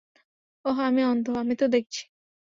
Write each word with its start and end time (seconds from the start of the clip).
ওহ 0.65 0.77
আমি 0.81 1.01
অন্ধ, 1.05 1.25
আমি 1.41 1.53
তো 1.55 1.65
দেখছি। 1.67 2.01